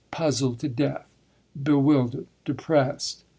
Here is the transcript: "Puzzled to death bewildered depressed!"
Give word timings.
"Puzzled 0.09 0.57
to 0.61 0.67
death 0.67 1.05
bewildered 1.55 2.25
depressed!" 2.43 3.23